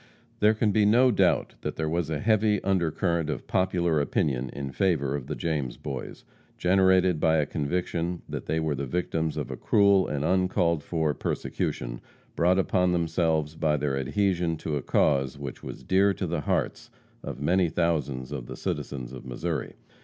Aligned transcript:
There 0.39 0.55
can 0.55 0.71
be 0.71 0.83
no 0.83 1.11
doubt 1.11 1.53
that 1.61 1.75
there 1.75 1.87
was 1.87 2.09
a 2.09 2.17
heavy 2.19 2.59
undercurrent 2.63 3.29
of 3.29 3.45
popular 3.45 4.01
opinion 4.01 4.49
in 4.49 4.71
favor 4.71 5.15
of 5.15 5.27
the 5.27 5.35
James 5.35 5.77
Boys, 5.77 6.25
generated 6.57 7.19
by 7.19 7.37
a 7.37 7.45
conviction 7.45 8.23
that 8.27 8.47
they 8.47 8.59
were 8.59 8.73
the 8.73 8.87
victims 8.87 9.37
of 9.37 9.49
cruel 9.61 10.07
and 10.07 10.25
uncalled 10.25 10.81
for 10.81 11.13
persecution, 11.13 12.01
brought 12.35 12.57
upon 12.57 12.93
themselves 12.93 13.53
by 13.55 13.77
their 13.77 13.95
adhesion 13.95 14.57
to 14.57 14.75
a 14.75 14.81
cause 14.81 15.37
which 15.37 15.61
was 15.61 15.83
dear 15.83 16.15
to 16.15 16.25
the 16.25 16.41
hearts 16.41 16.89
of 17.21 17.39
many 17.39 17.69
thousands 17.69 18.31
of 18.31 18.47
the 18.47 18.57
citizens 18.57 19.13
of 19.13 19.23
Missouri. 19.23 19.75